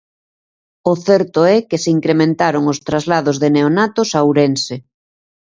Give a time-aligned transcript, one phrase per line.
[0.91, 4.75] O certo é que se incrementaron os traslados de neonatos a Ourense.